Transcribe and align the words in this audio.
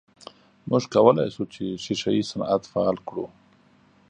موږ 0.69 0.83
کولای 0.93 1.29
سو 1.35 1.43
چې 1.53 1.63
ښیښه 1.83 2.11
یي 2.15 2.23
صنعت 2.31 2.61
فعال 2.71 2.97
کړو. 3.07 3.25